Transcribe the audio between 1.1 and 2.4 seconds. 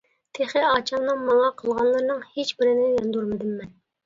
ماڭا قىلغانلىرىنىڭ